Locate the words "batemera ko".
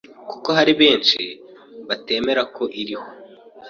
1.87-2.63